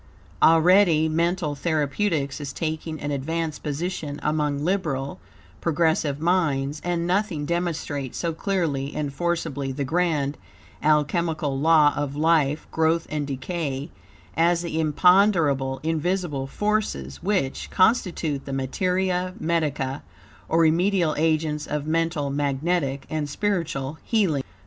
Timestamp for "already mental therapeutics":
0.41-2.41